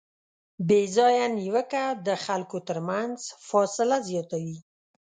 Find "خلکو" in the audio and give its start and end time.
2.25-2.57